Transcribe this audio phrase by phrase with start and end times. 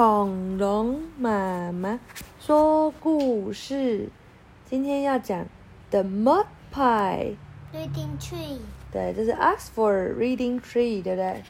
[0.00, 2.00] 恐龙妈妈
[2.40, 4.08] 说故事。
[4.64, 5.44] 今天要讲
[5.90, 7.36] The Mud Pie。
[7.70, 8.60] Reading tree.
[8.90, 11.42] 对，这是 Oxford Reading Tree，对不对？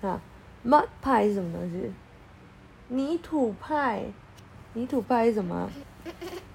[0.00, 0.20] 啊
[0.64, 1.92] ，Mud Pie 是什么东西？
[2.86, 4.04] 泥土派。
[4.74, 5.68] 泥土派是什么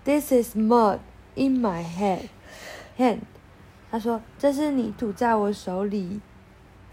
[0.06, 1.00] ？This is mud
[1.36, 2.30] in my head.
[2.98, 3.20] Hand。
[3.92, 6.22] 他说这是泥土在我手里。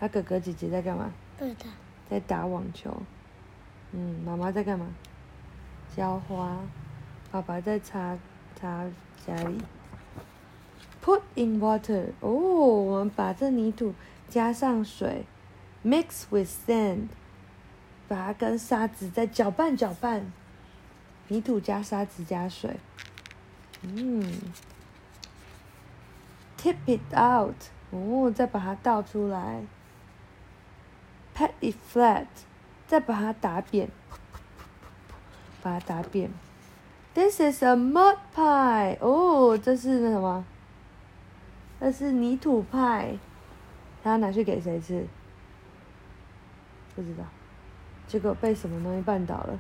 [0.01, 1.13] 他哥哥姐姐在干嘛？
[1.39, 1.67] 不知道。
[2.11, 2.93] 在打网球。
[3.97, 4.87] 嗯，妈妈在干嘛？
[5.97, 6.59] 浇花。
[7.31, 8.19] 爸爸在擦
[8.55, 8.85] 擦
[9.25, 9.59] 家里。
[11.05, 12.09] Put in water。
[12.21, 13.95] 哦，我们把这泥土
[14.29, 15.25] 加上水
[15.85, 17.09] ，mix with sand，
[18.09, 20.33] 把它跟沙子再搅拌搅拌。
[21.29, 22.77] 泥土加沙子加水。
[23.83, 24.25] 嗯。
[26.59, 27.55] Tip it out。
[27.91, 29.63] 哦，再把它倒出来。
[31.37, 32.27] Pat it flat，
[32.87, 33.89] 再把它打扁，
[35.63, 36.31] 把它打扁。
[37.15, 38.99] This is a mud pie。
[39.01, 40.45] 哦，这是那什么？
[41.81, 43.19] 这是泥土派。
[44.03, 45.07] 他要拿去给谁吃？
[46.95, 47.25] 不知道。
[48.07, 49.59] 结果被什么东西绊倒了？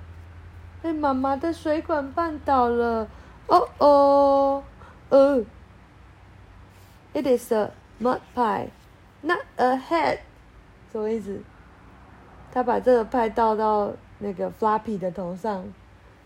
[0.82, 3.08] 被妈妈的水管绊倒了。
[3.46, 4.64] 哦哦，
[5.08, 5.44] 呃。
[7.14, 8.70] It is a mud pie,
[9.22, 10.18] not a head。
[10.90, 11.40] 什么意思？
[12.54, 15.64] 他把这个派倒到那个 floppy 的头上，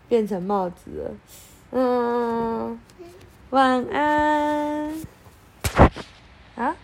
[0.07, 1.11] 变成帽子了。
[1.71, 2.79] 嗯，
[3.49, 4.93] 晚安。
[6.55, 6.75] 啊，